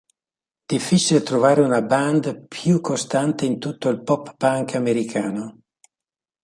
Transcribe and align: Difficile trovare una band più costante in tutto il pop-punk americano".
Difficile 0.73 1.21
trovare 1.21 1.61
una 1.61 1.83
band 1.83 2.47
più 2.47 2.81
costante 2.81 3.45
in 3.45 3.59
tutto 3.59 3.87
il 3.89 4.01
pop-punk 4.01 4.73
americano". 4.73 5.59